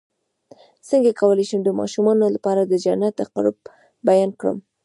[0.89, 3.55] څنګه کولی شم د ماشومانو لپاره د جنت د قرب
[4.07, 4.57] بیان کړم